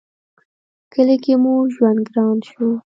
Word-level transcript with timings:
کلي 0.93 1.17
کې 1.23 1.33
مو 1.41 1.53
ژوند 1.73 2.01
گران 2.13 2.37
شو 2.49 2.67